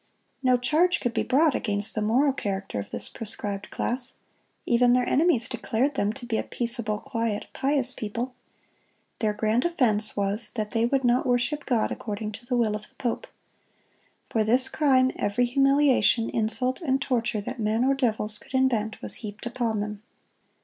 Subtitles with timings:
[0.41, 4.15] No charge could be brought against the moral character of this proscribed class.
[4.65, 8.33] Even their enemies declared them to be a peaceable, quiet, pious people.
[9.19, 12.89] Their grand offense was that they would not worship God according to the will of
[12.89, 13.27] the pope.
[14.31, 19.17] For this crime, every humiliation, insult, and torture that men or devils could invent was
[19.21, 20.01] heaped upon them.